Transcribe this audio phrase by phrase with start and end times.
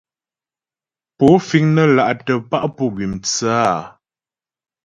[1.17, 3.75] Pó fíŋ nə́ là'tə̀ pá' pú gʉ́m tsə́ a?